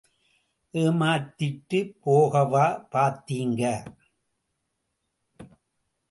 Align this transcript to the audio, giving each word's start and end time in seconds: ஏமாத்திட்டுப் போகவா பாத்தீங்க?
ஏமாத்திட்டுப் 0.73 1.91
போகவா 2.05 2.65
பாத்தீங்க? 2.91 3.63